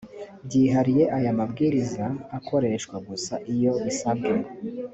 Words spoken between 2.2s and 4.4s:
akoreshwa gusa iyo bisabwe